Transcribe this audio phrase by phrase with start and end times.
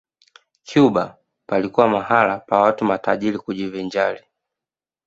[0.69, 1.17] Cuba
[1.47, 4.23] palikuwa mahala pa watu matajiri kujivinjari